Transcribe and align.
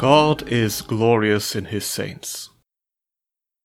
God 0.00 0.48
is 0.48 0.80
glorious 0.80 1.54
in 1.54 1.66
his 1.66 1.84
saints. 1.84 2.48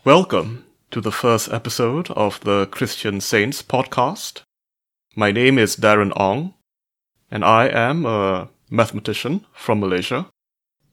Welcome 0.03 0.65
to 0.91 0.99
the 0.99 1.09
first 1.09 1.47
episode 1.49 2.11
of 2.11 2.41
the 2.41 2.65
Christian 2.65 3.21
Saints 3.21 3.61
podcast. 3.61 4.41
My 5.15 5.31
name 5.31 5.57
is 5.57 5.77
Darren 5.77 6.11
Ong, 6.17 6.53
and 7.31 7.45
I 7.45 7.67
am 7.69 8.05
a 8.05 8.49
mathematician 8.69 9.45
from 9.53 9.79
Malaysia. 9.79 10.27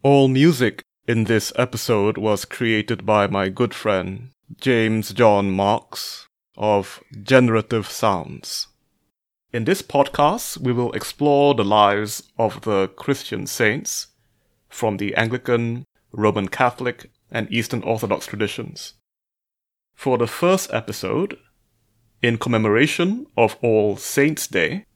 All 0.05 0.28
music 0.28 0.84
in 1.09 1.24
this 1.24 1.52
episode 1.56 2.18
was 2.18 2.45
created 2.45 3.04
by 3.04 3.27
my 3.27 3.48
good 3.48 3.74
friend 3.74 4.30
James 4.61 5.12
John 5.12 5.50
Marks 5.50 6.29
of 6.56 7.02
Generative 7.20 7.90
Sounds. 7.90 8.68
In 9.52 9.65
this 9.65 9.82
podcast, 9.82 10.59
we 10.59 10.73
will 10.73 10.93
explore 10.93 11.56
the 11.56 11.65
lives 11.65 12.30
of 12.38 12.60
the 12.60 12.87
Christian 12.95 13.48
saints 13.48 14.06
from 14.72 14.96
the 14.96 15.14
Anglican, 15.14 15.84
Roman 16.12 16.48
Catholic, 16.48 17.10
and 17.30 17.50
Eastern 17.52 17.82
Orthodox 17.82 18.26
traditions. 18.26 18.95
For 19.95 20.18
the 20.18 20.26
first 20.26 20.72
episode, 20.72 21.38
in 22.22 22.38
commemoration 22.38 23.26
of 23.36 23.56
All 23.62 23.96
Saints' 23.96 24.46
Day, 24.46 24.86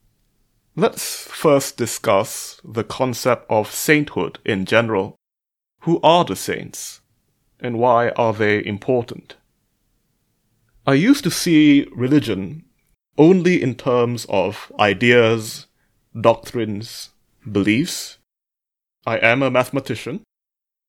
let's 0.75 1.27
first 1.27 1.77
discuss 1.77 2.59
the 2.63 2.83
concept 2.83 3.45
of 3.49 3.71
sainthood 3.71 4.39
in 4.45 4.65
general. 4.65 5.15
Who 5.81 5.99
are 6.01 6.25
the 6.25 6.35
saints? 6.35 7.01
And 7.59 7.79
why 7.79 8.09
are 8.09 8.33
they 8.33 8.63
important? 8.63 9.35
I 10.85 10.93
used 10.93 11.23
to 11.23 11.31
see 11.31 11.87
religion 11.95 12.63
only 13.17 13.61
in 13.61 13.75
terms 13.75 14.25
of 14.29 14.71
ideas, 14.79 15.67
doctrines, 16.19 17.09
beliefs. 17.51 18.16
I 19.07 19.17
am 19.19 19.41
a 19.41 19.49
mathematician, 19.49 20.23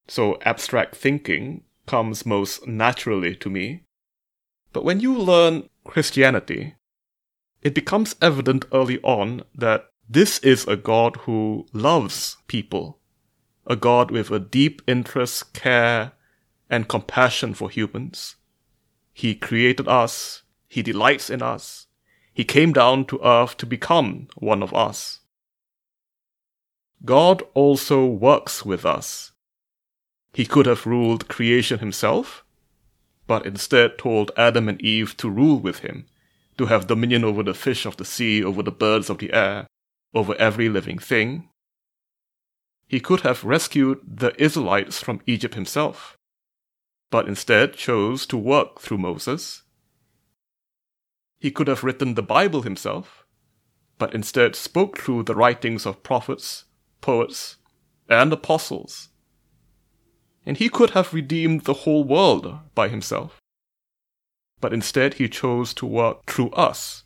so 0.09 0.39
abstract 0.45 0.97
thinking 0.97 1.63
comes 1.87 2.27
most 2.27 2.67
naturally 2.67 3.37
to 3.37 3.49
me. 3.49 3.85
But 4.73 4.85
when 4.85 5.01
you 5.01 5.17
learn 5.17 5.71
Christianity, 5.85 6.75
it 7.63 7.75
becomes 7.75 8.17
evident 8.21 8.65
early 8.73 9.01
on 9.03 9.45
that 9.55 9.87
this 10.09 10.41
is 10.41 10.67
a 10.67 10.77
God 10.77 11.17
who 11.23 11.67
loves 11.73 12.37
people, 12.49 12.99
a 13.67 13.77
God 13.77 14.11
with 14.11 14.31
a 14.31 14.41
deep 14.41 14.83
interest, 14.89 15.55
care, 15.55 16.13
and 16.69 16.89
compassion 16.89 17.55
for 17.55 17.71
humans. 17.71 18.35
He 19.13 19.35
created 19.35 19.89
us, 19.89 20.43
He 20.67 20.83
delights 20.83 21.31
in 21.31 21.41
us, 21.41 21.87
he 22.39 22.45
came 22.45 22.73
down 22.73 23.05
to 23.07 23.19
earth 23.25 23.57
to 23.57 23.67
become 23.67 24.29
one 24.37 24.63
of 24.63 24.73
us. 24.73 25.18
God 27.05 27.43
also 27.55 28.07
works 28.07 28.65
with 28.65 28.85
us. 28.85 29.33
He 30.33 30.45
could 30.45 30.67
have 30.67 30.87
ruled 30.87 31.29
creation 31.29 31.79
himself, 31.79 32.45
but 33.27 33.47
instead 33.47 33.99
told 33.99 34.33
Adam 34.37 34.69
and 34.69 34.81
Eve 34.81 35.17
to 35.19 35.31
rule 35.31 35.59
with 35.59 35.81
him, 35.81 36.07
to 36.57 36.67
have 36.67 36.87
dominion 36.87 37.25
over 37.25 37.43
the 37.43 37.55
fish 37.55 37.87
of 37.87 37.97
the 37.97 38.05
sea, 38.05 38.43
over 38.43 38.63
the 38.63 38.73
birds 38.73 39.09
of 39.09 39.19
the 39.19 39.33
air, 39.33 39.67
over 40.15 40.35
every 40.37 40.69
living 40.69 40.99
thing. 40.99 41.49
He 42.87 43.01
could 43.01 43.21
have 43.21 43.45
rescued 43.45 44.01
the 44.07 44.41
Israelites 44.43 45.03
from 45.03 45.21
Egypt 45.27 45.55
himself, 45.55 46.17
but 47.11 47.29
instead 47.29 47.75
chose 47.75 48.27
to 48.27 48.37
work 48.37 48.81
through 48.81 48.99
Moses 48.99 49.63
he 51.39 51.51
could 51.51 51.69
have 51.69 51.85
written 51.85 52.15
the 52.15 52.23
Bible 52.23 52.63
himself, 52.63 53.25
but 53.97 54.15
instead 54.15 54.57
spoke 54.57 54.99
through 54.99 55.23
the 55.23 55.35
writings 55.35 55.87
of 55.87 56.03
prophets, 56.03 56.65
poets, 57.01 57.57
and 58.09 58.33
apostles. 58.33 59.09
And 60.47 60.57
he 60.57 60.69
could 60.69 60.91
have 60.91 61.13
redeemed 61.13 61.63
the 61.63 61.75
whole 61.85 62.05
world 62.05 62.59
by 62.75 62.89
himself. 62.89 63.39
But 64.61 64.73
instead 64.73 65.15
he 65.15 65.29
chose 65.29 65.75
to 65.75 65.87
work 65.87 66.27
through 66.27 66.51
us, 66.51 67.05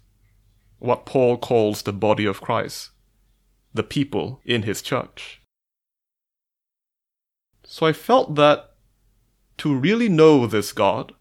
what 0.79 1.07
Paul 1.07 1.39
calls 1.39 1.83
the 1.83 1.93
body 1.93 2.25
of 2.25 2.41
Christ, 2.41 2.91
the 3.75 3.83
people 3.83 4.41
in 4.45 4.63
his 4.63 4.83
church. 4.83 5.41
So 7.65 7.87
I 7.87 7.93
felt 7.93 8.35
that 8.35 8.71
to 9.59 9.75
really 9.75 10.09
know 10.09 10.47
this 10.47 10.73
God, 10.73 11.13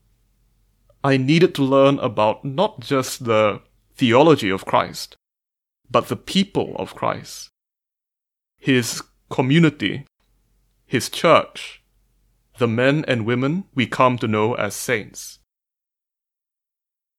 I 1.04 1.18
needed 1.18 1.54
to 1.56 1.64
learn 1.64 2.00
about 2.00 2.44
not 2.44 2.80
just 2.80 3.26
the 3.26 3.62
theology 3.96 4.50
of 4.50 4.66
Christ, 4.66 5.16
but 5.90 6.08
the 6.08 6.16
people 6.16 6.76
of 6.78 6.96
Christ, 6.96 7.51
his 8.62 9.02
community, 9.32 10.06
his 10.86 11.10
church, 11.10 11.84
the 12.60 12.68
men 12.68 13.04
and 13.08 13.26
women 13.26 13.64
we 13.74 13.88
come 13.88 14.20
to 14.20 14.28
know 14.28 14.54
as 14.54 14.76
saints. 14.76 15.40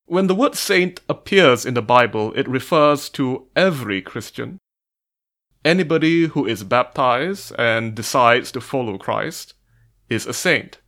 When 0.05 0.29
the 0.29 0.37
word 0.37 0.55
saint 0.55 1.01
appears 1.09 1.67
in 1.67 1.75
the 1.75 1.83
Bible, 1.83 2.33
it 2.35 2.49
refers 2.49 3.09
to 3.11 3.49
every 3.57 4.01
Christian. 4.01 4.59
Anybody 5.65 6.27
who 6.29 6.47
is 6.47 6.63
baptized 6.63 7.53
and 7.59 7.97
decides 7.97 8.53
to 8.53 8.61
follow 8.61 8.97
Christ 8.97 9.55
is 10.09 10.27
a 10.27 10.33
saint. 10.33 10.81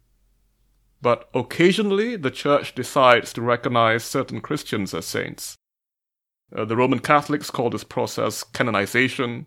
But 1.03 1.29
occasionally, 1.35 2.15
the 2.15 2.31
Church 2.31 2.77
decides 2.77 3.33
to 3.33 3.43
recognize 3.43 4.05
certain 4.05 4.41
Christians 4.41 4.95
as 4.95 5.05
saints. 5.05 5.57
Uh, 6.55 6.65
the 6.65 6.77
Roman 6.77 7.01
Catholics 7.01 7.51
call 7.51 7.71
this 7.71 7.83
process 7.83 8.45
canonization. 8.45 9.47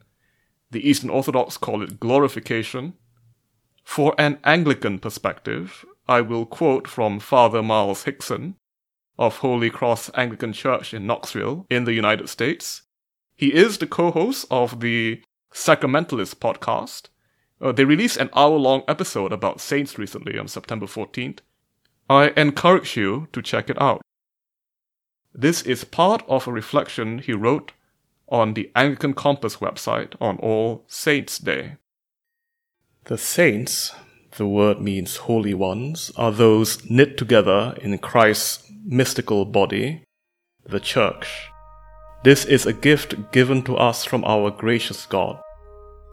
The 0.72 0.88
Eastern 0.88 1.10
Orthodox 1.10 1.58
call 1.58 1.82
it 1.82 2.00
glorification. 2.00 2.94
For 3.84 4.14
an 4.18 4.40
Anglican 4.44 5.00
perspective, 5.00 5.86
I 6.08 6.22
will 6.22 6.46
quote 6.46 6.88
from 6.88 7.20
Father 7.20 7.64
Miles 7.64 8.04
Hickson 8.04 8.56
of 9.18 9.38
Holy 9.38 9.70
Cross 9.70 10.12
Anglican 10.14 10.54
Church 10.54 10.94
in 10.94 11.08
Knoxville 11.08 11.66
in 11.70 11.86
the 11.86 11.94
United 11.94 12.30
States. 12.30 12.84
He 13.36 13.54
is 13.54 13.78
the 13.78 13.88
co 13.88 14.12
host 14.12 14.46
of 14.52 14.82
the 14.82 15.22
Sacramentalist 15.54 16.36
podcast. 16.36 17.10
Uh, 17.62 17.72
they 17.72 17.86
released 17.86 18.18
an 18.18 18.30
hour 18.36 18.58
long 18.58 18.84
episode 18.88 19.32
about 19.32 19.62
saints 19.62 19.98
recently 19.98 20.38
on 20.38 20.48
September 20.48 20.86
14th. 20.86 21.40
I 22.10 22.34
encourage 22.38 22.96
you 22.96 23.28
to 23.34 23.42
check 23.42 23.70
it 23.70 23.82
out. 23.82 24.02
This 25.34 25.62
is 25.62 25.84
part 25.84 26.24
of 26.28 26.48
a 26.48 26.52
reflection 26.52 27.20
he 27.20 27.34
wrote 27.34 27.72
on 28.30 28.54
the 28.54 28.72
Anglican 28.76 29.14
Compass 29.14 29.58
website 29.58 30.14
on 30.20 30.38
All 30.38 30.84
Saints' 30.88 31.40
Day. 31.40 31.78
The 33.06 33.18
saints, 33.18 33.94
the 34.38 34.48
word 34.48 34.82
means 34.82 35.16
holy 35.18 35.54
ones, 35.54 36.12
are 36.18 36.32
those 36.32 36.90
knit 36.90 37.18
together 37.18 37.76
in 37.82 37.98
Christ's 38.00 38.70
mystical 38.86 39.46
body, 39.46 40.04
the 40.66 40.80
Church. 40.80 41.48
This 42.24 42.44
is 42.44 42.66
a 42.66 42.74
gift 42.74 43.32
given 43.32 43.64
to 43.64 43.78
us 43.78 44.04
from 44.04 44.26
our 44.26 44.52
gracious 44.52 45.06
God. 45.06 45.40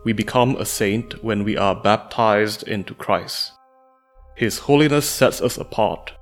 We 0.05 0.13
become 0.13 0.55
a 0.57 0.67
saint 0.67 1.25
when 1.25 1.43
we 1.43 1.57
are 1.57 1.75
baptized 1.75 2.63
into 2.69 2.95
Christ. 2.95 3.53
His 4.37 4.59
holiness 4.59 5.09
sets 5.09 5.41
us 5.41 5.57
apart 5.57 6.13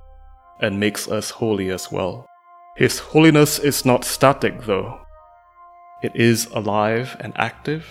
and 0.59 0.79
makes 0.79 1.07
us 1.07 1.29
holy 1.29 1.69
as 1.69 1.91
well. 1.91 2.25
His 2.77 2.97
holiness 2.99 3.59
is 3.59 3.85
not 3.85 4.05
static, 4.05 4.63
though. 4.63 5.02
It 6.03 6.13
is 6.17 6.47
alive 6.47 7.15
and 7.21 7.31
active. 7.37 7.87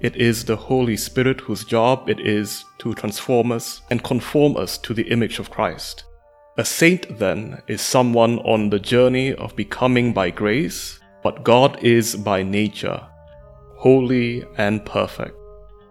It 0.00 0.16
is 0.16 0.46
the 0.46 0.56
Holy 0.56 0.96
Spirit 0.96 1.42
whose 1.42 1.62
job 1.64 2.08
it 2.08 2.18
is 2.18 2.64
to 2.78 2.94
transform 2.94 3.52
us 3.52 3.82
and 3.90 4.02
conform 4.02 4.56
us 4.56 4.78
to 4.78 4.94
the 4.94 5.02
image 5.10 5.38
of 5.38 5.50
Christ. 5.50 6.04
A 6.56 6.64
saint, 6.64 7.18
then, 7.18 7.60
is 7.66 7.82
someone 7.82 8.38
on 8.38 8.70
the 8.70 8.78
journey 8.78 9.34
of 9.34 9.54
becoming 9.56 10.14
by 10.14 10.30
grace, 10.30 10.98
but 11.22 11.44
God 11.44 11.78
is 11.82 12.16
by 12.16 12.42
nature, 12.42 13.06
holy 13.76 14.42
and 14.56 14.82
perfect. 14.86 15.36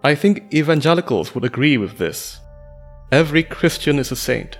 I 0.03 0.15
think 0.15 0.51
evangelicals 0.51 1.35
would 1.35 1.45
agree 1.45 1.77
with 1.77 1.99
this. 1.99 2.39
Every 3.11 3.43
Christian 3.43 3.99
is 3.99 4.11
a 4.11 4.15
saint 4.15 4.57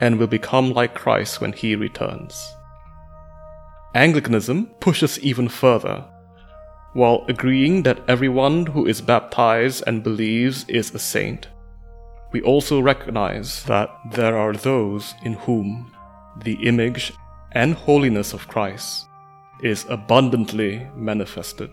and 0.00 0.18
will 0.18 0.26
become 0.26 0.72
like 0.72 0.94
Christ 0.94 1.42
when 1.42 1.52
he 1.52 1.76
returns. 1.76 2.54
Anglicanism 3.94 4.66
pushes 4.80 5.18
even 5.20 5.48
further. 5.48 6.04
While 6.92 7.24
agreeing 7.28 7.82
that 7.82 8.00
everyone 8.08 8.66
who 8.66 8.86
is 8.86 9.00
baptized 9.00 9.84
and 9.86 10.02
believes 10.02 10.64
is 10.68 10.94
a 10.94 10.98
saint, 10.98 11.48
we 12.32 12.42
also 12.42 12.80
recognize 12.80 13.64
that 13.64 13.90
there 14.12 14.36
are 14.36 14.52
those 14.52 15.14
in 15.22 15.34
whom 15.34 15.92
the 16.42 16.54
image 16.66 17.12
and 17.52 17.74
holiness 17.74 18.32
of 18.32 18.48
Christ 18.48 19.06
is 19.62 19.86
abundantly 19.88 20.86
manifested. 20.94 21.70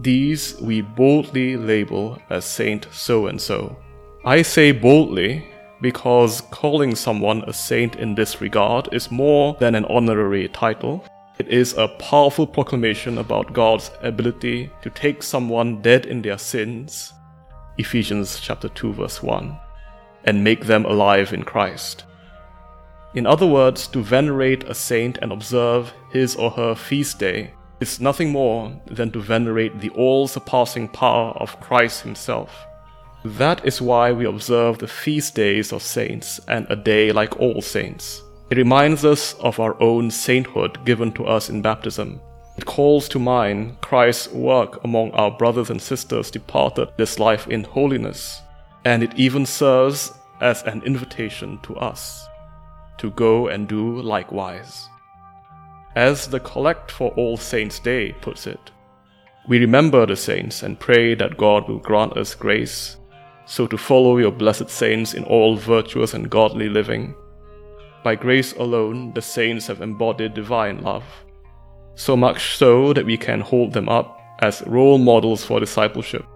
These 0.00 0.60
we 0.60 0.80
boldly 0.80 1.56
label 1.56 2.18
as 2.30 2.44
Saint 2.44 2.86
so 2.92 3.26
and 3.26 3.40
so 3.40 3.76
I 4.24 4.42
say 4.42 4.72
boldly 4.72 5.46
because 5.80 6.40
calling 6.50 6.94
someone 6.94 7.44
a 7.46 7.52
saint 7.52 7.96
in 7.96 8.14
this 8.14 8.40
regard 8.40 8.88
is 8.92 9.10
more 9.10 9.54
than 9.60 9.74
an 9.74 9.84
honorary 9.84 10.48
title. 10.48 11.04
It 11.36 11.48
is 11.48 11.74
a 11.76 11.88
powerful 11.88 12.46
proclamation 12.46 13.18
about 13.18 13.52
God's 13.52 13.90
ability 14.02 14.70
to 14.82 14.90
take 14.90 15.22
someone 15.22 15.82
dead 15.82 16.06
in 16.06 16.22
their 16.22 16.38
sins, 16.38 17.12
Ephesians 17.76 18.38
chapter 18.40 18.68
2 18.68 18.92
verse 18.92 19.22
1, 19.22 19.58
and 20.24 20.44
make 20.44 20.66
them 20.66 20.84
alive 20.84 21.32
in 21.32 21.42
Christ. 21.42 22.04
In 23.14 23.26
other 23.26 23.46
words, 23.46 23.88
to 23.88 24.02
venerate 24.02 24.64
a 24.64 24.74
saint 24.74 25.18
and 25.22 25.32
observe 25.32 25.92
his 26.12 26.36
or 26.36 26.50
her 26.52 26.74
feast 26.74 27.18
day 27.18 27.54
is 27.80 28.00
nothing 28.00 28.30
more 28.30 28.80
than 28.86 29.10
to 29.10 29.20
venerate 29.20 29.80
the 29.80 29.90
all 29.90 30.28
surpassing 30.28 30.88
power 30.88 31.32
of 31.32 31.60
Christ 31.60 32.02
Himself. 32.02 32.66
That 33.24 33.64
is 33.64 33.80
why 33.80 34.12
we 34.12 34.26
observe 34.26 34.78
the 34.78 34.88
feast 34.88 35.34
days 35.34 35.72
of 35.72 35.82
saints 35.82 36.40
and 36.46 36.66
a 36.70 36.76
day 36.76 37.12
like 37.12 37.40
all 37.40 37.60
saints. 37.62 38.22
It 38.54 38.58
reminds 38.58 39.04
us 39.04 39.34
of 39.40 39.58
our 39.58 39.74
own 39.82 40.12
sainthood 40.12 40.84
given 40.84 41.10
to 41.14 41.26
us 41.26 41.50
in 41.50 41.60
baptism. 41.60 42.20
It 42.56 42.64
calls 42.64 43.08
to 43.08 43.18
mind 43.18 43.80
Christ's 43.80 44.28
work 44.32 44.84
among 44.84 45.10
our 45.10 45.32
brothers 45.32 45.70
and 45.70 45.82
sisters 45.82 46.30
departed 46.30 46.90
this 46.96 47.18
life 47.18 47.48
in 47.48 47.64
holiness. 47.64 48.42
And 48.84 49.02
it 49.02 49.12
even 49.16 49.44
serves 49.44 50.12
as 50.40 50.62
an 50.62 50.84
invitation 50.84 51.58
to 51.64 51.74
us 51.78 52.28
to 52.98 53.10
go 53.10 53.48
and 53.48 53.66
do 53.66 54.00
likewise. 54.00 54.88
As 55.96 56.28
the 56.28 56.38
Collect 56.38 56.92
for 56.92 57.10
All 57.16 57.36
Saints' 57.36 57.80
Day 57.80 58.12
puts 58.12 58.46
it, 58.46 58.70
we 59.48 59.58
remember 59.58 60.06
the 60.06 60.14
saints 60.14 60.62
and 60.62 60.78
pray 60.78 61.16
that 61.16 61.36
God 61.36 61.68
will 61.68 61.80
grant 61.80 62.16
us 62.16 62.36
grace, 62.36 62.98
so 63.46 63.66
to 63.66 63.76
follow 63.76 64.18
your 64.18 64.30
blessed 64.30 64.70
saints 64.70 65.12
in 65.12 65.24
all 65.24 65.56
virtuous 65.56 66.14
and 66.14 66.30
godly 66.30 66.68
living. 66.68 67.16
By 68.04 68.16
grace 68.16 68.52
alone, 68.52 69.14
the 69.14 69.22
saints 69.22 69.66
have 69.68 69.80
embodied 69.80 70.34
divine 70.34 70.82
love, 70.82 71.04
so 71.94 72.14
much 72.16 72.54
so 72.54 72.92
that 72.92 73.06
we 73.06 73.16
can 73.16 73.40
hold 73.40 73.72
them 73.72 73.88
up 73.88 74.20
as 74.40 74.62
role 74.66 74.98
models 74.98 75.42
for 75.42 75.58
discipleship. 75.58 76.26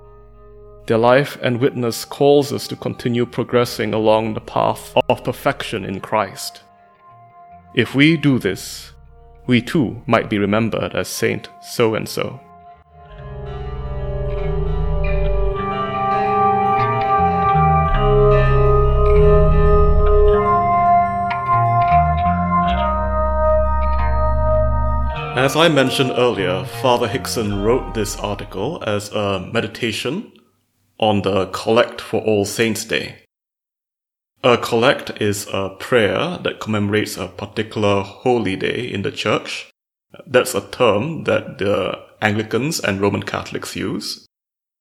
Their 0.87 0.97
life 0.97 1.37
and 1.43 1.61
witness 1.61 2.07
calls 2.07 2.55
us 2.55 2.67
to 2.69 2.77
continue 2.77 3.27
progressing 3.27 3.93
along 3.93 4.33
the 4.33 4.41
path 4.41 4.97
of 5.11 5.23
perfection 5.23 5.85
in 5.85 6.01
Christ. 6.01 6.63
If 7.75 7.95
we 7.95 8.17
do 8.17 8.39
this, 8.39 8.93
we 9.47 9.61
too 9.61 10.03
might 10.07 10.31
be 10.31 10.39
remembered 10.39 10.95
as 10.95 11.09
Saint 11.09 11.51
so 11.61 11.95
and 11.95 12.09
so. 12.09 12.41
As 25.39 25.55
I 25.55 25.69
mentioned 25.69 26.11
earlier, 26.17 26.65
Father 26.65 27.07
Hickson 27.07 27.63
wrote 27.63 27.95
this 27.95 28.17
article 28.17 28.83
as 28.85 29.09
a 29.13 29.39
meditation 29.39 30.33
on 30.99 31.23
the 31.23 31.47
Collect 31.47 32.01
for 32.01 32.21
All 32.23 32.45
Saints 32.45 32.85
Day. 32.85 33.23
A 34.43 34.59
collect 34.59 35.23
is 35.23 35.47
a 35.53 35.77
prayer 35.79 36.39
that 36.43 36.59
commemorates 36.59 37.17
a 37.17 37.29
particular 37.29 38.03
holy 38.03 38.57
day 38.57 38.81
in 38.81 39.03
the 39.03 39.13
church. 39.13 39.71
That's 40.27 40.57
a 40.57 40.69
term 40.73 41.23
that 41.23 41.59
the 41.59 41.97
Anglicans 42.21 42.81
and 42.81 43.01
Roman 43.01 43.23
Catholics 43.23 43.77
use. 43.77 44.27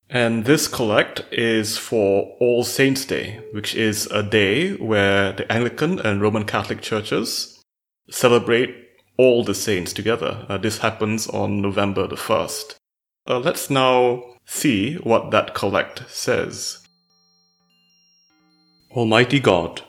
And 0.09 0.45
this 0.45 0.67
collect 0.67 1.23
is 1.31 1.77
for 1.77 2.35
All 2.39 2.63
Saints 2.63 3.05
Day, 3.05 3.41
which 3.51 3.75
is 3.75 4.07
a 4.07 4.23
day 4.23 4.73
where 4.73 5.33
the 5.33 5.49
Anglican 5.51 5.99
and 5.99 6.19
Roman 6.19 6.45
Catholic 6.45 6.81
churches 6.81 7.61
celebrate 8.09 8.86
all 9.17 9.43
the 9.43 9.55
saints 9.55 9.93
together. 9.93 10.45
Uh, 10.47 10.57
this 10.57 10.79
happens 10.79 11.27
on 11.27 11.61
November 11.61 12.07
the 12.07 12.15
1st. 12.15 12.75
Uh, 13.27 13.39
let's 13.39 13.69
now 13.69 14.23
see 14.45 14.95
what 14.95 15.31
that 15.31 15.53
collect 15.53 16.03
says. 16.09 16.79
Almighty 18.91 19.39
God, 19.39 19.81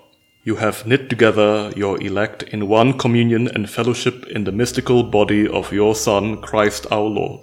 you 0.44 0.56
have 0.56 0.86
knit 0.86 1.08
together 1.08 1.72
your 1.76 2.02
elect 2.02 2.42
in 2.44 2.68
one 2.68 2.96
communion 2.98 3.48
and 3.48 3.70
fellowship 3.70 4.26
in 4.28 4.44
the 4.44 4.52
mystical 4.52 5.02
body 5.02 5.46
of 5.46 5.72
your 5.72 5.94
Son, 5.94 6.40
Christ 6.40 6.86
our 6.90 7.02
Lord. 7.02 7.42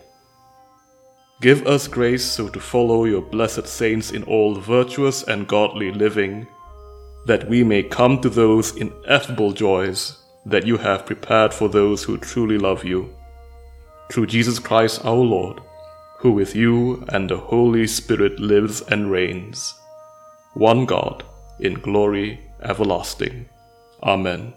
Give 1.42 1.68
us 1.68 1.88
grace 1.88 2.26
so 2.26 2.50
to 2.50 2.60
follow 2.60 3.06
your 3.06 3.22
blessed 3.22 3.68
saints 3.68 4.12
in 4.12 4.24
all 4.24 4.56
virtuous 4.56 5.24
and 5.24 5.48
godly 5.48 5.92
living, 5.92 6.48
that 7.26 7.48
we 7.48 7.64
may 7.64 7.84
come 7.84 8.20
to 8.22 8.30
those 8.30 8.76
ineffable 8.76 9.52
joys 9.52 10.25
that 10.46 10.66
you 10.66 10.78
have 10.78 11.06
prepared 11.06 11.54
for 11.54 11.70
those 11.70 12.04
who 12.04 12.18
truly 12.18 12.58
love 12.58 12.84
you. 12.84 13.14
Through 14.12 14.28
Jesus 14.28 14.60
Christ 14.60 15.04
our 15.04 15.16
Lord 15.16 15.62
who 16.26 16.32
with 16.32 16.56
you 16.56 17.06
and 17.10 17.30
the 17.30 17.38
Holy 17.38 17.86
Spirit 17.86 18.40
lives 18.40 18.82
and 18.82 19.12
reigns, 19.12 19.76
one 20.56 20.86
God, 20.88 21.24
in 21.60 21.76
glory 21.76 22.40
everlasting. 22.64 23.48
Amen. 24.02 24.54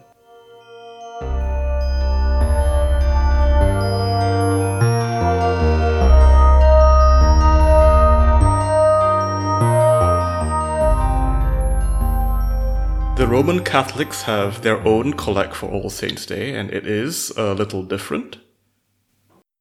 Roman 13.28 13.62
Catholics 13.62 14.22
have 14.22 14.62
their 14.62 14.80
own 14.88 15.12
collect 15.12 15.54
for 15.54 15.69
All 15.70 15.90
Saints' 15.90 16.25
Day, 16.25 16.54
and 16.54 16.70
it 16.70 16.86
is 16.86 17.30
a 17.36 17.52
little 17.52 17.82
different. 17.82 18.38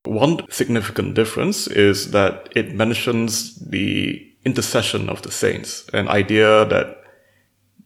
One 0.06 0.50
significant 0.50 1.16
difference 1.16 1.68
is 1.68 2.12
that 2.12 2.48
it 2.56 2.74
mentions 2.74 3.56
the 3.56 4.26
intercession 4.46 5.10
of 5.10 5.22
the 5.22 5.32
saints, 5.32 5.86
an 5.92 6.08
idea 6.08 6.64
that 6.64 7.04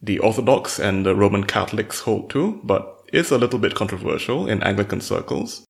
the 0.03 0.19
Orthodox 0.19 0.79
and 0.79 1.03
the 1.03 1.15
Roman 1.15 1.45
Catholics 1.45 2.01
hold 2.01 2.29
to, 2.29 2.61
but 2.63 3.01
is 3.11 3.31
a 3.31 3.39
little 3.39 3.57
bit 3.57 3.73
controversial 3.73 4.47
in 4.47 4.61
Anglican 4.61 5.01
circles. 5.01 5.65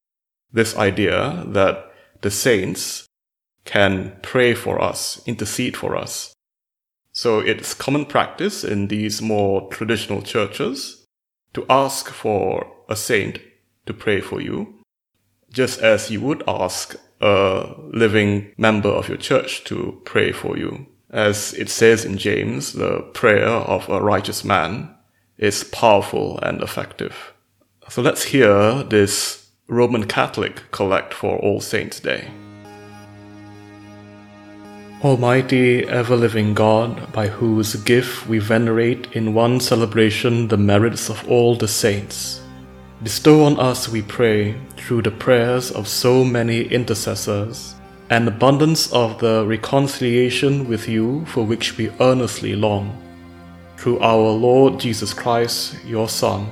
This 0.51 0.75
idea 0.75 1.45
that 1.47 1.89
the 2.19 2.31
saints 2.31 3.07
can 3.63 4.17
pray 4.21 4.55
for 4.55 4.81
us, 4.81 5.21
intercede 5.25 5.77
for 5.77 5.95
us. 5.95 6.33
So 7.13 7.39
it's 7.39 7.73
common 7.73 8.05
practice 8.05 8.63
in 8.63 8.87
these 8.87 9.21
more 9.21 9.69
traditional 9.69 10.21
churches 10.21 11.05
to 11.53 11.65
ask 11.69 12.09
for 12.09 12.71
a 12.87 12.95
saint 12.95 13.39
to 13.85 13.93
pray 13.93 14.21
for 14.21 14.41
you 14.41 14.81
just 15.51 15.81
as 15.81 16.09
you 16.09 16.21
would 16.21 16.43
ask 16.47 16.95
a 17.19 17.75
living 17.93 18.53
member 18.57 18.89
of 18.89 19.07
your 19.07 19.17
church 19.17 19.63
to 19.65 20.01
pray 20.05 20.31
for 20.31 20.57
you. 20.57 20.87
As 21.09 21.53
it 21.53 21.69
says 21.69 22.05
in 22.05 22.17
James, 22.17 22.73
the 22.73 23.01
prayer 23.13 23.47
of 23.47 23.89
a 23.89 24.01
righteous 24.01 24.43
man 24.43 24.95
is 25.37 25.63
powerful 25.65 26.39
and 26.39 26.61
effective. 26.61 27.33
So 27.89 28.01
let's 28.01 28.23
hear 28.23 28.83
this 28.83 29.49
Roman 29.67 30.07
Catholic 30.07 30.71
collect 30.71 31.13
for 31.13 31.37
All 31.39 31.59
Saints' 31.59 31.99
Day. 31.99 32.31
Almighty, 35.03 35.87
ever 35.87 36.15
living 36.15 36.53
God, 36.53 37.11
by 37.11 37.27
whose 37.27 37.75
gift 37.75 38.27
we 38.27 38.39
venerate 38.39 39.07
in 39.13 39.33
one 39.33 39.59
celebration 39.59 40.47
the 40.47 40.57
merits 40.57 41.09
of 41.09 41.27
all 41.27 41.55
the 41.55 41.67
saints 41.67 42.41
Bestow 43.03 43.45
on 43.45 43.59
us, 43.59 43.89
we 43.89 44.03
pray, 44.03 44.55
through 44.77 45.01
the 45.01 45.09
prayers 45.09 45.71
of 45.71 45.87
so 45.87 46.23
many 46.23 46.65
intercessors, 46.65 47.73
an 48.11 48.27
abundance 48.27 48.93
of 48.93 49.17
the 49.17 49.43
reconciliation 49.43 50.67
with 50.67 50.87
you 50.87 51.25
for 51.25 51.43
which 51.43 51.77
we 51.79 51.89
earnestly 51.99 52.55
long. 52.55 52.95
Through 53.75 53.97
our 54.01 54.29
Lord 54.29 54.79
Jesus 54.79 55.15
Christ, 55.15 55.83
your 55.83 56.07
Son, 56.09 56.47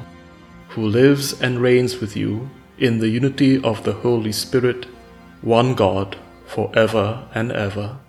who 0.69 0.87
lives 0.87 1.39
and 1.39 1.61
reigns 1.61 1.99
with 2.01 2.17
you 2.17 2.49
in 2.79 2.97
the 2.97 3.09
unity 3.09 3.61
of 3.63 3.83
the 3.83 3.93
Holy 3.93 4.31
Spirit, 4.31 4.87
one 5.43 5.75
God, 5.75 6.17
for 6.47 6.71
ever 6.73 7.29
and 7.35 7.51
ever. 7.51 7.99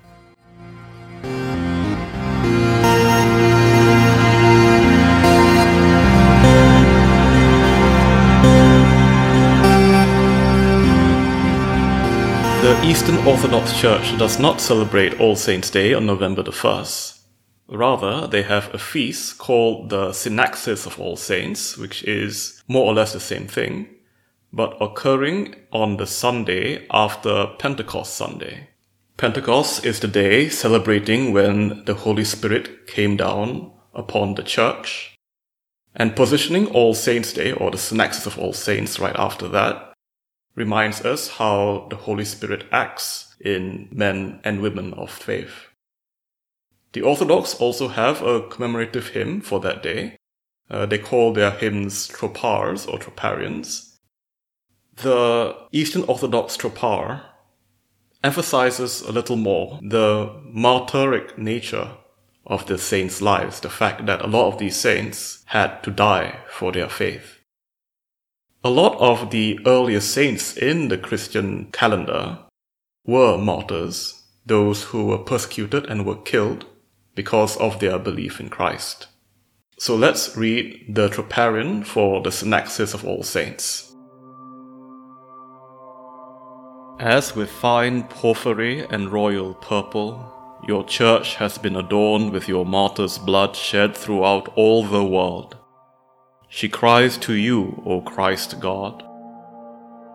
The 12.70 12.86
Eastern 12.86 13.16
Orthodox 13.26 13.76
Church 13.76 14.16
does 14.16 14.38
not 14.38 14.60
celebrate 14.60 15.18
All 15.18 15.34
Saints' 15.34 15.70
Day 15.70 15.92
on 15.92 16.06
November 16.06 16.44
the 16.44 16.52
1st. 16.52 17.20
Rather, 17.66 18.28
they 18.28 18.42
have 18.42 18.72
a 18.72 18.78
feast 18.78 19.38
called 19.38 19.90
the 19.90 20.10
Synaxis 20.10 20.86
of 20.86 21.00
All 21.00 21.16
Saints, 21.16 21.76
which 21.76 22.04
is 22.04 22.62
more 22.68 22.86
or 22.86 22.94
less 22.94 23.12
the 23.12 23.18
same 23.18 23.48
thing, 23.48 23.88
but 24.52 24.80
occurring 24.80 25.56
on 25.72 25.96
the 25.96 26.06
Sunday 26.06 26.86
after 26.92 27.48
Pentecost 27.58 28.14
Sunday. 28.14 28.68
Pentecost 29.16 29.84
is 29.84 29.98
the 29.98 30.06
day 30.06 30.48
celebrating 30.48 31.32
when 31.32 31.84
the 31.86 31.94
Holy 31.94 32.24
Spirit 32.24 32.86
came 32.86 33.16
down 33.16 33.72
upon 33.94 34.36
the 34.36 34.44
church, 34.44 35.16
and 35.96 36.14
positioning 36.14 36.68
All 36.68 36.94
Saints' 36.94 37.32
Day, 37.32 37.50
or 37.50 37.72
the 37.72 37.78
Synaxis 37.78 38.28
of 38.28 38.38
All 38.38 38.52
Saints 38.52 39.00
right 39.00 39.16
after 39.18 39.48
that, 39.48 39.89
reminds 40.60 41.00
us 41.06 41.22
how 41.40 41.86
the 41.88 41.96
Holy 41.96 42.24
Spirit 42.24 42.66
acts 42.70 43.34
in 43.40 43.88
men 43.90 44.40
and 44.44 44.60
women 44.60 44.92
of 44.94 45.10
faith. 45.10 45.54
The 46.92 47.00
Orthodox 47.02 47.54
also 47.54 47.88
have 47.88 48.20
a 48.22 48.42
commemorative 48.42 49.08
hymn 49.08 49.40
for 49.40 49.58
that 49.60 49.82
day. 49.82 50.16
Uh, 50.68 50.84
they 50.86 50.98
call 50.98 51.32
their 51.32 51.50
hymns 51.50 52.08
tropars 52.08 52.86
or 52.86 52.98
troparions. 52.98 53.96
The 54.96 55.56
Eastern 55.72 56.02
Orthodox 56.02 56.58
tropar 56.58 57.22
emphasizes 58.22 59.00
a 59.00 59.12
little 59.12 59.36
more 59.36 59.78
the 59.82 60.28
martyric 60.54 61.38
nature 61.38 61.92
of 62.44 62.66
the 62.66 62.76
saints' 62.76 63.22
lives, 63.22 63.60
the 63.60 63.70
fact 63.70 64.04
that 64.06 64.20
a 64.20 64.26
lot 64.26 64.52
of 64.52 64.58
these 64.58 64.76
saints 64.76 65.42
had 65.46 65.82
to 65.84 65.90
die 65.90 66.40
for 66.50 66.70
their 66.72 66.88
faith. 66.88 67.39
A 68.62 68.68
lot 68.68 68.98
of 69.00 69.30
the 69.30 69.58
earliest 69.64 70.12
saints 70.12 70.54
in 70.54 70.88
the 70.88 70.98
Christian 70.98 71.70
calendar 71.72 72.40
were 73.06 73.38
martyrs, 73.38 74.22
those 74.44 74.82
who 74.82 75.06
were 75.06 75.16
persecuted 75.16 75.86
and 75.86 76.04
were 76.04 76.20
killed 76.20 76.66
because 77.14 77.56
of 77.56 77.80
their 77.80 77.98
belief 77.98 78.38
in 78.38 78.50
Christ. 78.50 79.06
So 79.78 79.96
let's 79.96 80.36
read 80.36 80.94
the 80.94 81.08
Troparion 81.08 81.86
for 81.86 82.20
the 82.20 82.28
Synaxis 82.28 82.92
of 82.92 83.02
All 83.02 83.22
Saints. 83.22 83.94
As 86.98 87.34
with 87.34 87.50
fine 87.50 88.02
porphyry 88.08 88.84
and 88.90 89.10
royal 89.10 89.54
purple, 89.54 90.60
your 90.68 90.84
church 90.84 91.36
has 91.36 91.56
been 91.56 91.76
adorned 91.76 92.30
with 92.30 92.46
your 92.46 92.66
martyr's 92.66 93.16
blood 93.16 93.56
shed 93.56 93.96
throughout 93.96 94.52
all 94.54 94.84
the 94.84 95.02
world. 95.02 95.56
She 96.52 96.68
cries 96.68 97.16
to 97.18 97.34
you, 97.34 97.80
O 97.86 98.00
Christ 98.00 98.58
God. 98.58 99.04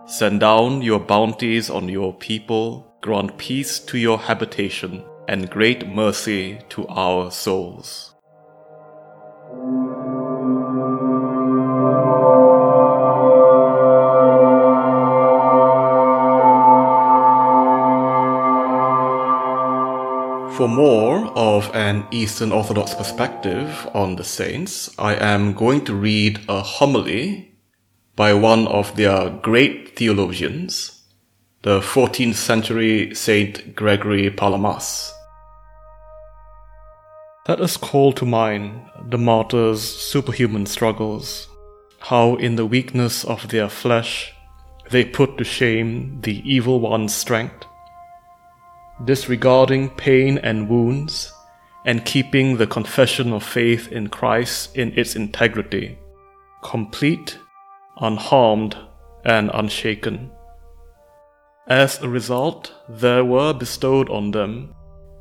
Send 0.05 0.41
down 0.41 0.81
your 0.81 0.99
bounties 0.99 1.69
on 1.69 1.87
your 1.87 2.13
people, 2.13 2.93
grant 2.99 3.37
peace 3.37 3.79
to 3.79 3.97
your 3.97 4.17
habitation, 4.19 5.05
and 5.29 5.49
great 5.49 5.87
mercy 5.87 6.59
to 6.69 6.85
our 6.89 7.31
souls. 7.31 8.15
For 20.55 20.69
more 20.69 21.27
of 21.35 21.69
an 21.75 22.07
Eastern 22.11 22.53
Orthodox 22.53 22.95
perspective 22.95 23.89
on 23.93 24.15
the 24.15 24.23
saints, 24.23 24.89
I 24.97 25.15
am 25.15 25.51
going 25.51 25.83
to 25.83 25.93
read 25.93 26.39
a 26.47 26.61
homily 26.61 27.57
by 28.15 28.35
one 28.35 28.65
of 28.67 28.95
their 28.95 29.31
great 29.31 29.97
theologians, 29.97 31.03
the 31.63 31.81
14th 31.81 32.35
century 32.35 33.13
Saint 33.13 33.75
Gregory 33.75 34.29
Palamas. 34.29 35.13
Let 37.49 37.59
us 37.59 37.75
call 37.75 38.13
to 38.13 38.25
mind 38.25 38.79
the 39.09 39.17
martyrs' 39.17 39.83
superhuman 39.83 40.67
struggles, 40.67 41.49
how 41.99 42.35
in 42.35 42.55
the 42.55 42.65
weakness 42.65 43.25
of 43.25 43.49
their 43.49 43.67
flesh 43.67 44.33
they 44.89 45.03
put 45.03 45.37
to 45.37 45.43
shame 45.43 46.21
the 46.21 46.41
evil 46.49 46.79
one's 46.79 47.13
strength 47.13 47.65
disregarding 49.03 49.89
pain 49.89 50.37
and 50.37 50.69
wounds, 50.69 51.33
and 51.85 52.05
keeping 52.05 52.57
the 52.57 52.67
confession 52.67 53.33
of 53.33 53.43
faith 53.43 53.91
in 53.91 54.09
Christ 54.09 54.75
in 54.75 54.97
its 54.97 55.15
integrity, 55.15 55.97
complete, 56.63 57.37
unharmed, 57.99 58.77
and 59.23 59.51
unshaken. 59.53 60.31
As 61.67 62.01
a 62.01 62.09
result, 62.09 62.73
there 62.87 63.25
were 63.25 63.53
bestowed 63.53 64.09
on 64.09 64.31
them 64.31 64.75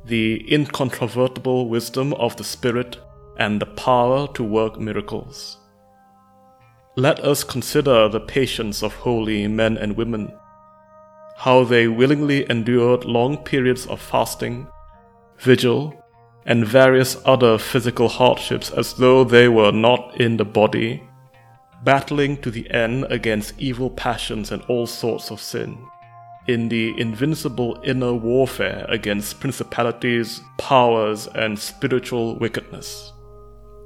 the 0.05 0.45
incontrovertible 0.53 1.67
wisdom 1.67 2.13
of 2.13 2.35
the 2.37 2.43
Spirit 2.43 2.97
and 3.37 3.59
the 3.59 3.65
power 3.65 4.27
to 4.33 4.43
work 4.43 4.79
miracles. 4.79 5.57
Let 6.95 7.19
us 7.19 7.43
consider 7.43 8.07
the 8.07 8.19
patience 8.19 8.83
of 8.83 8.93
holy 8.93 9.47
men 9.47 9.77
and 9.77 9.97
women 9.97 10.31
how 11.35 11.63
they 11.63 11.87
willingly 11.87 12.49
endured 12.49 13.05
long 13.05 13.37
periods 13.37 13.85
of 13.87 13.99
fasting, 13.99 14.67
vigil, 15.37 15.93
and 16.45 16.65
various 16.65 17.17
other 17.25 17.57
physical 17.57 18.07
hardships 18.07 18.71
as 18.71 18.93
though 18.93 19.23
they 19.23 19.47
were 19.47 19.71
not 19.71 20.19
in 20.19 20.37
the 20.37 20.45
body, 20.45 21.03
battling 21.83 22.37
to 22.41 22.49
the 22.49 22.69
end 22.71 23.05
against 23.09 23.59
evil 23.59 23.89
passions 23.89 24.51
and 24.51 24.61
all 24.63 24.87
sorts 24.87 25.29
of 25.29 25.41
sin, 25.41 25.77
in 26.47 26.69
the 26.69 26.99
invincible 26.99 27.79
inner 27.83 28.13
warfare 28.13 28.85
against 28.87 29.39
principalities, 29.39 30.41
powers, 30.57 31.27
and 31.35 31.57
spiritual 31.57 32.37
wickedness. 32.37 33.11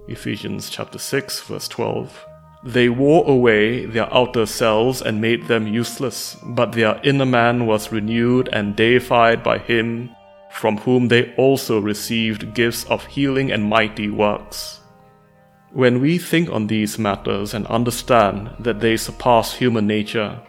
Ephesians 0.08 0.70
chapter 0.70 1.00
6 1.00 1.42
verse 1.42 1.68
12. 1.68 2.26
They 2.64 2.90
wore 2.90 3.30
away 3.30 3.86
their 3.86 4.14
outer 4.14 4.46
selves 4.46 5.02
and 5.02 5.22
made 5.22 5.48
them 5.48 5.66
useless, 5.68 6.36
but 6.44 6.74
their 6.74 7.00
inner 7.04 7.26
man 7.26 7.66
was 7.66 7.92
renewed 7.92 8.50
and 8.52 8.76
deified 8.76 9.44
by 9.44 9.60
him, 9.60 10.10
from 10.52 10.78
whom 10.78 11.08
they 11.08 11.34
also 11.36 11.80
received 11.80 12.54
gifts 12.54 12.84
of 12.86 13.06
healing 13.06 13.52
and 13.52 13.64
mighty 13.64 14.10
works. 14.10 14.82
When 15.72 16.02
we 16.02 16.18
think 16.18 16.50
on 16.50 16.68
these 16.68 17.00
matters 17.00 17.54
and 17.54 17.66
understand 17.68 18.50
that 18.60 18.80
they 18.80 18.98
surpass 18.98 19.54
human 19.54 19.88
nature, 19.88 20.42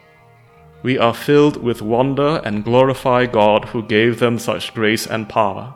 we 0.83 0.99
are 0.99 1.15
filled 1.15 1.59
with 1.59 1.83
wonder 1.83 2.41
and 2.45 2.65
glorify 2.65 3.27
God 3.27 3.67
who 3.67 3.83
gave 3.83 4.19
them 4.19 4.39
such 4.39 4.75
grace 4.75 5.07
and 5.07 5.29
power. 5.29 5.75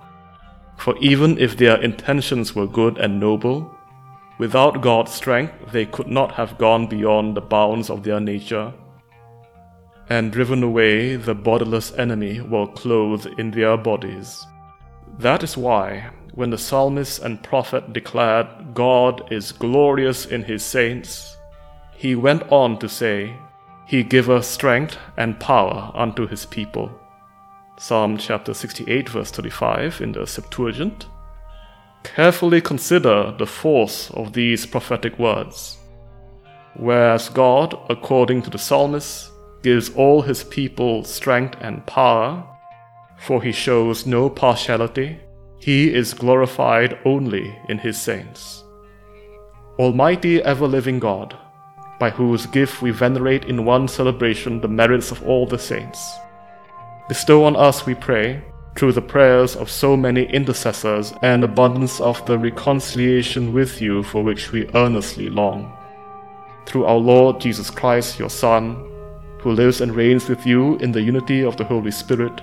For 0.79 0.97
even 0.99 1.39
if 1.39 1.57
their 1.57 1.77
intentions 1.81 2.55
were 2.55 2.67
good 2.67 2.97
and 2.99 3.21
noble, 3.21 3.74
Without 4.39 4.81
God's 4.81 5.13
strength, 5.13 5.55
they 5.73 5.87
could 5.87 6.09
not 6.09 6.33
have 6.33 6.59
gone 6.59 6.87
beyond 6.87 7.37
the 7.37 7.41
bounds 7.41 7.89
of 7.89 8.03
their 8.03 8.21
nature 8.21 8.73
and 10.09 10.33
driven 10.33 10.63
away 10.63 11.17
the 11.17 11.35
bodiless 11.35 11.93
enemy 11.93 12.39
while 12.39 12.67
clothed 12.67 13.27
in 13.39 13.51
their 13.51 13.77
bodies. 13.77 14.45
That 15.19 15.43
is 15.43 15.57
why, 15.57 16.11
when 16.35 16.51
the 16.51 16.59
psalmist 16.59 17.23
and 17.23 17.43
prophet 17.43 17.93
declared 17.93 18.75
God 18.75 19.33
is 19.33 19.53
glorious 19.53 20.27
in 20.27 20.43
his 20.43 20.65
saints, 20.65 21.37
he 21.93 22.17
went 22.17 22.43
on 22.51 22.79
to 22.81 22.89
say, 22.89 23.37
He 23.87 24.03
giveth 24.03 24.45
strength 24.45 24.99
and 25.17 25.39
power 25.39 25.93
unto 25.95 26.27
his 26.27 26.45
people. 26.45 26.91
Psalm 27.79 28.19
chapter 28.19 28.53
68, 28.53 29.09
verse 29.09 29.31
35 29.31 30.01
in 30.01 30.13
the 30.13 30.27
Septuagint. 30.27 31.07
Carefully 32.05 32.61
consider 32.61 33.35
the 33.37 33.47
force 33.47 34.11
of 34.13 34.33
these 34.35 34.67
prophetic 34.67 35.19
words. 35.19 35.79
Whereas 36.77 37.29
God, 37.29 37.77
according 37.89 38.43
to 38.43 38.51
the 38.51 38.59
psalmist, 38.59 39.31
gives 39.63 39.91
all 39.91 40.23
his 40.23 40.45
people 40.45 41.03
strength 41.03 41.57
and 41.61 41.85
power, 41.87 42.45
for 43.19 43.43
he 43.43 43.51
shows 43.51 44.07
no 44.07 44.29
partiality, 44.29 45.19
he 45.59 45.93
is 45.93 46.15
glorified 46.15 46.99
only 47.05 47.57
in 47.69 47.79
his 47.79 48.01
saints. 48.01 48.63
Almighty 49.79 50.43
ever 50.43 50.69
living 50.69 50.99
God, 50.99 51.37
by 51.99 52.11
whose 52.11 52.47
gift 52.47 52.83
we 52.83 52.91
venerate 52.91 53.45
in 53.47 53.65
one 53.65 53.89
celebration 53.89 54.61
the 54.61 54.69
merits 54.69 55.11
of 55.11 55.27
all 55.27 55.47
the 55.47 55.59
saints, 55.59 56.15
bestow 57.09 57.45
on 57.45 57.57
us, 57.57 57.87
we 57.87 57.95
pray, 57.95 58.43
through 58.77 58.93
the 58.93 59.03
prayers 59.03 59.55
of 59.55 59.71
so 59.71 59.97
many 59.97 60.25
intercessors 60.25 61.13
and 61.23 61.45
abundance 61.45 62.01
of 62.01 62.25
the 62.27 62.37
reconciliation 62.37 63.53
with 63.53 63.81
you 63.81 64.03
for 64.03 64.25
which 64.25 64.51
we 64.51 64.69
earnestly 64.75 65.29
long. 65.29 65.73
Through 66.67 66.87
our 66.87 66.97
Lord 66.97 67.41
Jesus 67.41 67.71
Christ, 67.71 68.19
your 68.19 68.31
Son, 68.31 68.91
who 69.41 69.53
lives 69.53 69.81
and 69.81 69.95
reigns 69.95 70.29
with 70.29 70.45
you 70.47 70.77
in 70.79 70.91
the 70.91 71.03
unity 71.03 71.45
of 71.45 71.57
the 71.57 71.65
Holy 71.65 71.91
Spirit, 71.91 72.41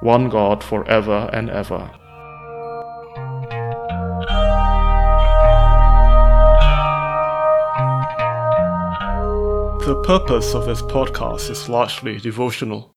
one 0.00 0.28
God 0.28 0.62
for 0.62 0.88
ever 0.88 1.28
and 1.32 1.50
ever. 1.50 1.90
The 9.84 10.00
purpose 10.04 10.54
of 10.54 10.66
this 10.66 10.80
podcast 10.82 11.50
is 11.50 11.68
largely 11.68 12.18
devotional. 12.18 12.91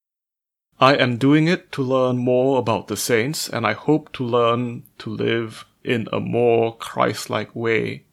I 0.80 0.96
am 0.96 1.18
doing 1.18 1.48
it 1.48 1.72
to 1.74 1.82
learn 1.82 2.18
more 2.18 2.60
about 2.60 2.88
the 2.88 2.98
saints, 2.98 3.48
and 3.48 3.66
I 3.66 3.74
hope 3.74 4.12
to 4.14 4.26
learn 4.26 4.84
to 4.98 5.10
live 5.10 5.66
in 5.84 6.10
a 6.12 6.20
more 6.20 6.76
Christ-like 6.76 7.56
way. 7.56 8.04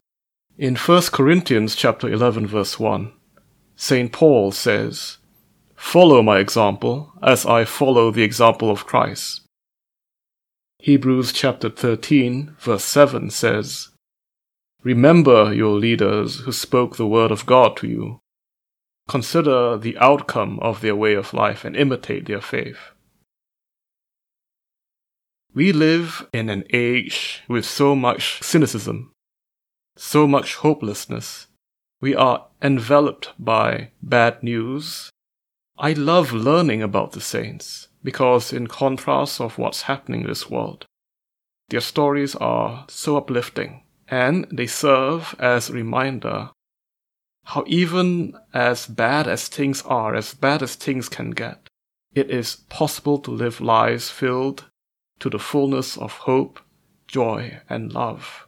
In 0.56 0.76
1 0.76 1.02
Corinthians 1.12 1.74
chapter 1.74 2.08
11 2.08 2.46
verse 2.46 2.78
1, 2.78 3.12
St. 3.74 4.12
Paul 4.12 4.52
says, 4.52 5.18
Follow 5.74 6.22
my 6.22 6.38
example 6.38 7.12
as 7.20 7.44
I 7.44 7.64
follow 7.64 8.12
the 8.12 8.22
example 8.22 8.70
of 8.70 8.86
Christ. 8.86 9.40
Hebrews 10.78 11.32
chapter 11.32 11.68
13 11.68 12.54
verse 12.60 12.84
7 12.84 13.30
says, 13.30 13.88
Remember 14.84 15.52
your 15.52 15.76
leaders 15.76 16.40
who 16.40 16.52
spoke 16.52 16.96
the 16.96 17.06
word 17.08 17.32
of 17.32 17.46
God 17.46 17.76
to 17.78 17.88
you. 17.88 18.21
Consider 19.08 19.76
the 19.76 19.96
outcome 19.98 20.58
of 20.60 20.80
their 20.80 20.96
way 20.96 21.14
of 21.14 21.34
life 21.34 21.64
and 21.64 21.76
imitate 21.76 22.26
their 22.26 22.40
faith. 22.40 22.78
We 25.54 25.72
live 25.72 26.26
in 26.32 26.48
an 26.48 26.64
age 26.72 27.42
with 27.46 27.66
so 27.66 27.94
much 27.94 28.42
cynicism, 28.42 29.12
so 29.96 30.26
much 30.26 30.56
hopelessness. 30.56 31.48
We 32.00 32.14
are 32.14 32.46
enveloped 32.62 33.32
by 33.38 33.90
bad 34.02 34.42
news. 34.42 35.10
I 35.76 35.92
love 35.92 36.32
learning 36.32 36.82
about 36.82 37.12
the 37.12 37.20
saints 37.20 37.88
because, 38.02 38.52
in 38.52 38.66
contrast 38.66 39.40
of 39.40 39.58
what's 39.58 39.82
happening 39.82 40.22
in 40.22 40.28
this 40.28 40.48
world, 40.48 40.86
their 41.68 41.80
stories 41.80 42.34
are 42.36 42.86
so 42.88 43.16
uplifting 43.16 43.82
and 44.08 44.46
they 44.50 44.66
serve 44.66 45.34
as 45.38 45.68
a 45.68 45.74
reminder 45.74 46.50
how 47.44 47.64
even 47.66 48.34
as 48.54 48.86
bad 48.86 49.26
as 49.26 49.48
things 49.48 49.82
are, 49.82 50.14
as 50.14 50.34
bad 50.34 50.62
as 50.62 50.74
things 50.74 51.08
can 51.08 51.30
get, 51.30 51.68
it 52.14 52.30
is 52.30 52.56
possible 52.68 53.18
to 53.18 53.30
live 53.30 53.60
lives 53.60 54.10
filled 54.10 54.66
to 55.18 55.30
the 55.30 55.38
fullness 55.38 55.96
of 55.96 56.12
hope, 56.12 56.60
joy, 57.06 57.60
and 57.68 57.92
love 57.92 58.46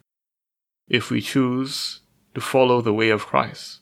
if 0.88 1.10
we 1.10 1.20
choose 1.20 2.00
to 2.34 2.40
follow 2.40 2.80
the 2.80 2.92
way 2.92 3.10
of 3.10 3.26
Christ. 3.26 3.80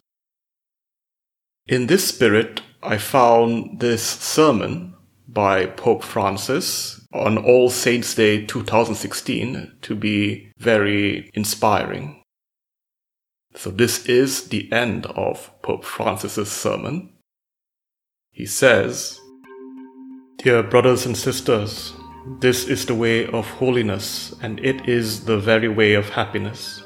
In 1.66 1.87
this 1.87 2.09
spirit, 2.09 2.61
I 2.83 2.99
found 2.99 3.81
this 3.81 4.02
sermon 4.02 4.95
by 5.28 5.66
Pope 5.66 6.02
Francis 6.02 7.00
on 7.12 7.38
All 7.38 7.71
Saints' 7.71 8.14
Day 8.14 8.45
2016 8.45 9.73
to 9.83 9.95
be 9.95 10.52
very 10.59 11.31
inspiring. 11.35 12.22
So 13.55 13.71
this 13.71 14.07
is 14.07 14.49
the 14.49 14.71
end 14.73 15.07
of 15.07 15.51
Pope 15.63 15.85
Francis's 15.85 16.51
sermon. 16.51 17.11
He 18.31 18.47
says, 18.47 19.21
Dear 20.39 20.63
brothers 20.63 21.07
and 21.07 21.17
sisters, 21.17 21.93
this 22.41 22.67
is 22.67 22.87
the 22.87 22.95
way 22.95 23.27
of 23.27 23.47
holiness, 23.47 24.35
and 24.43 24.59
it 24.65 24.89
is 24.89 25.25
the 25.25 25.39
very 25.39 25.69
way 25.69 25.95
of 25.95 26.09
happiness. 26.09 26.83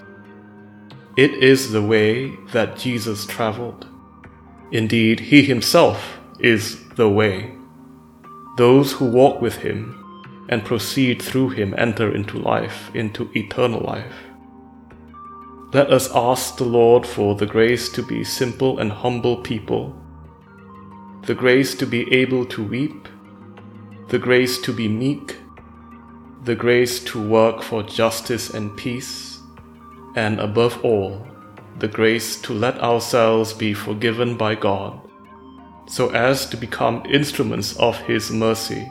It 1.16 1.30
is 1.32 1.70
the 1.70 1.82
way 1.82 2.32
that 2.52 2.76
Jesus 2.76 3.24
traveled. 3.26 3.86
Indeed, 4.72 5.20
he 5.20 5.42
himself 5.42 6.18
is 6.40 6.86
the 6.96 7.08
way. 7.08 7.54
Those 8.58 8.92
who 8.92 9.06
walk 9.06 9.40
with 9.40 9.56
him 9.56 10.46
and 10.48 10.64
proceed 10.64 11.22
through 11.22 11.50
him 11.50 11.74
enter 11.78 12.14
into 12.14 12.38
life, 12.38 12.90
into 12.94 13.30
eternal 13.34 13.80
life. 13.80 14.14
Let 15.76 15.92
us 15.92 16.08
ask 16.14 16.56
the 16.56 16.64
Lord 16.64 17.06
for 17.06 17.34
the 17.34 17.44
grace 17.44 17.90
to 17.90 18.02
be 18.02 18.24
simple 18.24 18.78
and 18.78 18.90
humble 18.90 19.36
people, 19.36 19.94
the 21.26 21.34
grace 21.34 21.74
to 21.74 21.84
be 21.84 22.10
able 22.14 22.46
to 22.46 22.64
weep, 22.64 23.06
the 24.08 24.18
grace 24.18 24.58
to 24.62 24.72
be 24.72 24.88
meek, 24.88 25.36
the 26.44 26.54
grace 26.54 27.04
to 27.04 27.22
work 27.22 27.62
for 27.62 27.82
justice 27.82 28.48
and 28.48 28.74
peace, 28.74 29.40
and 30.14 30.40
above 30.40 30.82
all, 30.82 31.28
the 31.78 31.88
grace 31.88 32.40
to 32.40 32.54
let 32.54 32.78
ourselves 32.80 33.52
be 33.52 33.74
forgiven 33.74 34.34
by 34.34 34.54
God, 34.54 34.98
so 35.86 36.08
as 36.14 36.46
to 36.46 36.56
become 36.56 37.02
instruments 37.04 37.76
of 37.76 37.98
His 37.98 38.30
mercy. 38.30 38.90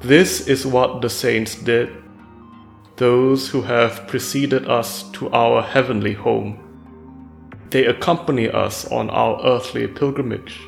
This 0.00 0.48
is 0.48 0.66
what 0.66 1.02
the 1.02 1.10
saints 1.10 1.56
did, 1.56 2.03
those 2.96 3.48
who 3.48 3.62
have 3.62 4.06
preceded 4.06 4.68
us 4.68 5.02
to 5.12 5.28
our 5.30 5.62
heavenly 5.62 6.12
home. 6.12 6.60
They 7.70 7.86
accompany 7.86 8.48
us 8.48 8.86
on 8.92 9.10
our 9.10 9.44
earthly 9.44 9.88
pilgrimage. 9.88 10.60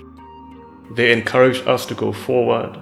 They 0.93 1.13
encourage 1.13 1.65
us 1.67 1.87
to 1.87 1.95
go 1.95 2.13
forward. 2.13 2.79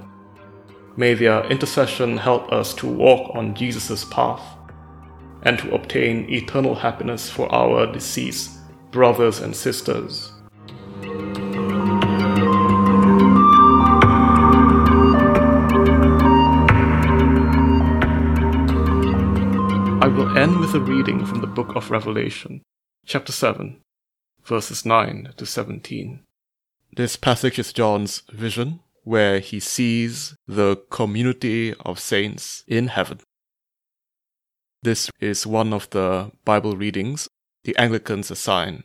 May 0.96 1.14
their 1.14 1.44
intercession 1.50 2.16
help 2.16 2.50
us 2.52 2.72
to 2.74 2.87
walk 2.87 3.35
on 3.35 3.54
Jesus' 3.54 4.04
path 4.04 4.42
and 5.42 5.59
to 5.59 5.74
obtain 5.74 6.30
eternal 6.30 6.74
happiness 6.74 7.28
for 7.28 7.52
our 7.52 7.90
deceased 7.90 8.50
brothers 8.92 9.40
and 9.40 9.54
sisters. 9.54 10.33
End 20.44 20.61
with 20.61 20.74
a 20.74 20.78
reading 20.80 21.24
from 21.24 21.40
the 21.40 21.46
book 21.46 21.74
of 21.74 21.90
Revelation, 21.90 22.61
chapter 23.07 23.33
7, 23.33 23.80
verses 24.44 24.85
9 24.85 25.33
to 25.38 25.46
17. 25.46 26.20
This 26.94 27.16
passage 27.16 27.59
is 27.59 27.72
John's 27.72 28.24
vision, 28.30 28.80
where 29.04 29.38
he 29.38 29.59
sees 29.59 30.37
the 30.46 30.76
community 30.90 31.72
of 31.80 31.98
saints 31.98 32.62
in 32.68 32.88
heaven. 32.88 33.20
This 34.83 35.11
is 35.18 35.46
one 35.46 35.72
of 35.72 35.88
the 35.88 36.30
Bible 36.44 36.76
readings 36.76 37.26
the 37.62 37.74
Anglicans 37.78 38.30
assign 38.30 38.85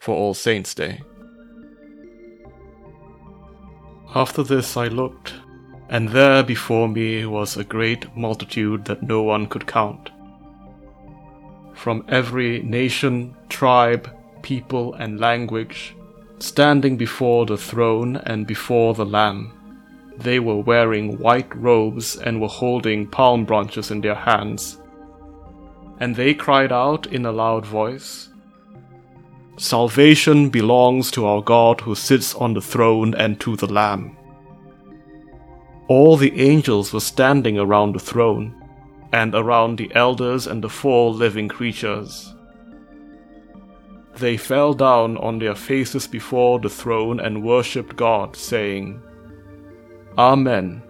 for 0.00 0.16
All 0.16 0.34
Saints' 0.34 0.74
Day. 0.74 1.02
After 4.12 4.42
this 4.42 4.76
I 4.76 4.88
looked, 4.88 5.34
and 5.88 6.08
there 6.08 6.42
before 6.42 6.88
me 6.88 7.26
was 7.26 7.56
a 7.56 7.62
great 7.62 8.16
multitude 8.16 8.86
that 8.86 9.04
no 9.04 9.22
one 9.22 9.46
could 9.46 9.68
count. 9.68 10.10
From 11.76 12.04
every 12.08 12.62
nation, 12.62 13.36
tribe, 13.48 14.10
people, 14.42 14.94
and 14.94 15.20
language, 15.20 15.94
standing 16.40 16.96
before 16.96 17.46
the 17.46 17.56
throne 17.56 18.16
and 18.16 18.46
before 18.46 18.94
the 18.94 19.06
Lamb. 19.06 19.52
They 20.18 20.40
were 20.40 20.58
wearing 20.58 21.18
white 21.18 21.54
robes 21.54 22.16
and 22.16 22.40
were 22.40 22.48
holding 22.48 23.06
palm 23.06 23.44
branches 23.44 23.90
in 23.92 24.00
their 24.00 24.16
hands 24.16 24.80
and 25.98 26.14
they 26.14 26.34
cried 26.34 26.72
out 26.72 27.06
in 27.06 27.24
a 27.24 27.32
loud 27.32 27.64
voice 27.64 28.28
Salvation 29.58 30.50
belongs 30.50 31.10
to 31.10 31.24
our 31.24 31.40
God 31.40 31.80
who 31.80 31.94
sits 31.94 32.34
on 32.34 32.52
the 32.52 32.60
throne 32.60 33.14
and 33.14 33.40
to 33.40 33.56
the 33.56 33.66
Lamb. 33.66 34.14
All 35.88 36.18
the 36.18 36.38
angels 36.38 36.92
were 36.92 37.00
standing 37.00 37.58
around 37.58 37.94
the 37.94 37.98
throne, 37.98 38.54
and 39.16 39.34
around 39.34 39.78
the 39.78 39.90
elders 39.94 40.46
and 40.46 40.62
the 40.62 40.68
four 40.68 41.10
living 41.10 41.48
creatures. 41.48 42.34
They 44.16 44.36
fell 44.36 44.74
down 44.74 45.16
on 45.16 45.38
their 45.38 45.54
faces 45.54 46.06
before 46.06 46.58
the 46.58 46.68
throne 46.68 47.18
and 47.18 47.42
worshipped 47.42 47.96
God, 47.96 48.36
saying, 48.36 49.00
Amen. 50.18 50.82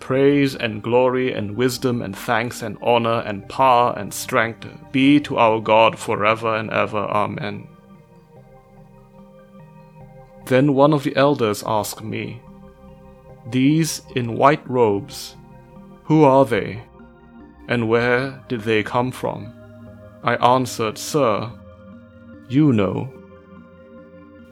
Praise 0.00 0.56
and 0.56 0.82
glory 0.82 1.32
and 1.32 1.56
wisdom 1.56 2.02
and 2.02 2.16
thanks 2.16 2.60
and 2.60 2.76
honor 2.82 3.20
and 3.20 3.48
power 3.48 3.94
and 3.96 4.12
strength 4.12 4.66
be 4.90 5.20
to 5.20 5.38
our 5.38 5.60
God 5.60 5.96
forever 5.96 6.56
and 6.56 6.70
ever. 6.70 7.04
Amen. 7.22 7.68
Then 10.46 10.74
one 10.74 10.92
of 10.92 11.04
the 11.04 11.14
elders 11.14 11.62
asked 11.64 12.02
me, 12.02 12.42
These 13.52 14.02
in 14.16 14.34
white 14.34 14.68
robes, 14.68 15.36
who 16.02 16.24
are 16.24 16.44
they? 16.44 16.82
And 17.68 17.88
where 17.88 18.42
did 18.48 18.62
they 18.62 18.82
come 18.82 19.10
from? 19.10 19.52
I 20.22 20.36
answered, 20.36 20.98
Sir, 20.98 21.50
you 22.48 22.72
know. 22.72 23.12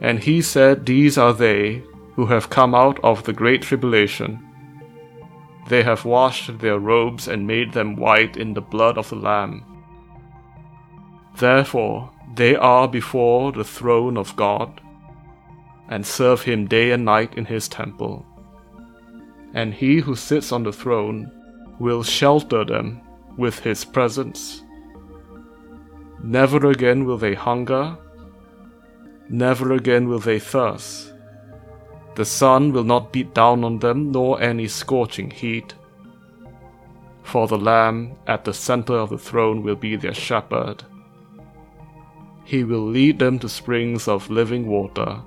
And 0.01 0.19
he 0.19 0.41
said, 0.41 0.85
These 0.85 1.17
are 1.17 1.33
they 1.33 1.83
who 2.15 2.25
have 2.27 2.49
come 2.49 2.75
out 2.75 2.99
of 3.03 3.23
the 3.23 3.33
great 3.33 3.61
tribulation 3.61 4.39
they 5.67 5.83
have 5.83 6.05
washed 6.05 6.59
their 6.59 6.79
robes 6.79 7.27
and 7.27 7.47
made 7.47 7.73
them 7.73 7.95
white 7.95 8.35
in 8.35 8.53
the 8.53 8.61
blood 8.61 8.97
of 8.97 9.09
the 9.09 9.15
Lamb. 9.15 9.63
Therefore, 11.37 12.11
they 12.35 12.55
are 12.55 12.87
before 12.87 13.51
the 13.51 13.63
throne 13.63 14.17
of 14.17 14.35
God, 14.35 14.81
and 15.89 16.05
serve 16.05 16.41
him 16.41 16.67
day 16.67 16.91
and 16.91 17.05
night 17.05 17.35
in 17.37 17.45
his 17.45 17.67
temple. 17.67 18.25
And 19.53 19.73
he 19.73 19.97
who 19.99 20.15
sits 20.15 20.51
on 20.51 20.63
the 20.63 20.73
throne 20.73 21.31
will 21.79 22.03
shelter 22.03 22.65
them 22.65 23.01
with 23.37 23.59
his 23.59 23.85
presence. 23.85 24.63
Never 26.23 26.69
again 26.69 27.05
will 27.05 27.17
they 27.17 27.33
hunger, 27.33 27.97
never 29.29 29.73
again 29.73 30.07
will 30.07 30.19
they 30.19 30.39
thirst. 30.39 31.13
The 32.15 32.25
sun 32.25 32.71
will 32.73 32.83
not 32.83 33.11
beat 33.11 33.33
down 33.33 33.63
on 33.63 33.79
them, 33.79 34.11
nor 34.11 34.39
any 34.41 34.67
scorching 34.67 35.31
heat. 35.31 35.73
For 37.23 37.47
the 37.47 37.57
Lamb 37.57 38.15
at 38.27 38.45
the 38.45 38.53
center 38.53 38.93
of 38.93 39.09
the 39.09 39.17
throne 39.17 39.63
will 39.63 39.75
be 39.75 39.95
their 39.95 40.13
shepherd. 40.13 40.83
He 42.45 42.63
will 42.63 42.85
lead 42.85 43.19
them 43.19 43.39
to 43.39 43.49
springs 43.49 44.07
of 44.07 44.29
living 44.29 44.67
water, 44.67 45.21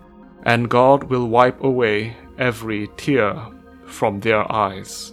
and 0.44 0.68
God 0.68 1.04
will 1.04 1.26
wipe 1.26 1.62
away 1.64 2.16
every 2.38 2.88
tear 2.96 3.36
from 3.86 4.20
their 4.20 4.50
eyes. 4.52 5.12